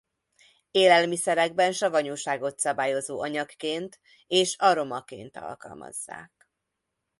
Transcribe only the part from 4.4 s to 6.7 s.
aromaként alkalmazzák.